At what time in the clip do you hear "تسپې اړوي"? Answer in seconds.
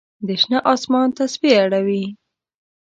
1.17-2.05